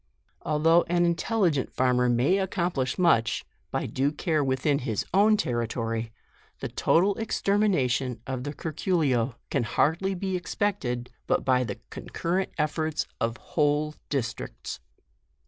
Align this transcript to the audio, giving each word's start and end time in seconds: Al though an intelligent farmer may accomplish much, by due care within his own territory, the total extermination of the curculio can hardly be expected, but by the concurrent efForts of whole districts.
Al 0.43 0.57
though 0.57 0.81
an 0.89 1.05
intelligent 1.05 1.71
farmer 1.71 2.09
may 2.09 2.39
accomplish 2.39 2.97
much, 2.97 3.45
by 3.69 3.85
due 3.85 4.11
care 4.11 4.43
within 4.43 4.79
his 4.79 5.05
own 5.13 5.37
territory, 5.37 6.11
the 6.59 6.67
total 6.69 7.13
extermination 7.19 8.19
of 8.25 8.43
the 8.43 8.51
curculio 8.51 9.35
can 9.51 9.61
hardly 9.61 10.15
be 10.15 10.35
expected, 10.35 11.11
but 11.27 11.45
by 11.45 11.63
the 11.63 11.79
concurrent 11.91 12.49
efForts 12.57 13.05
of 13.19 13.37
whole 13.37 13.93
districts. 14.09 14.79